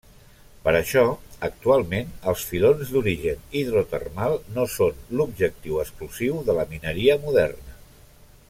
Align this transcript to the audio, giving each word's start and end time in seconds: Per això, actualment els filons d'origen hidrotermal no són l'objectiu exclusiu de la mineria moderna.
Per 0.61 0.71
això, 0.77 1.01
actualment 1.47 2.09
els 2.31 2.45
filons 2.53 2.93
d'origen 2.95 3.45
hidrotermal 3.61 4.39
no 4.57 4.67
són 4.79 5.05
l'objectiu 5.19 5.79
exclusiu 5.85 6.45
de 6.49 6.57
la 6.63 6.67
mineria 6.73 7.23
moderna. 7.29 7.79